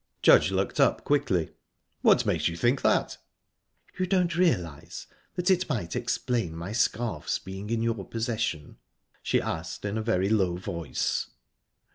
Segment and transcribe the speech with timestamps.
[0.23, 1.51] Judge looked up quickly.
[2.01, 3.19] "What makes you think that?"
[3.99, 8.77] "You don't realise that it might explain my scarf's being in your possession?"
[9.21, 11.27] she asked in a very low voice.